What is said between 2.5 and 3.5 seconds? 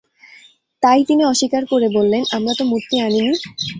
তো মূর্তি আনিনি।